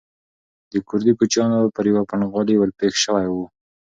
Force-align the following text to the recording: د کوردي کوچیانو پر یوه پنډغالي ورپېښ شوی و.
د 0.71 0.73
کوردي 0.87 1.13
کوچیانو 1.19 1.73
پر 1.75 1.83
یوه 1.91 2.03
پنډغالي 2.09 2.55
ورپېښ 2.57 2.93
شوی 3.03 3.27
و. 3.29 3.35